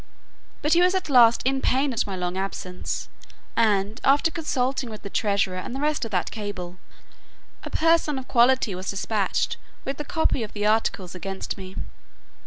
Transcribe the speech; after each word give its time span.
But 0.63 0.73
he 0.73 0.81
was 0.81 0.95
at 0.95 1.11
last 1.11 1.43
in 1.45 1.61
pain 1.61 1.93
at 1.93 2.07
my 2.07 2.15
long 2.15 2.35
absence; 2.35 3.07
and 3.55 4.01
after 4.03 4.31
consulting 4.31 4.89
with 4.89 5.03
the 5.03 5.11
treasurer 5.11 5.57
and 5.57 5.75
the 5.75 5.79
rest 5.79 6.05
of 6.05 6.09
that 6.09 6.31
cabal, 6.31 6.77
a 7.61 7.69
person 7.69 8.17
of 8.17 8.27
quality 8.27 8.73
was 8.73 8.89
dispatched 8.89 9.57
with 9.85 9.97
the 9.97 10.03
copy 10.03 10.41
of 10.41 10.53
the 10.53 10.65
articles 10.65 11.13
against 11.13 11.55
me. 11.55 11.75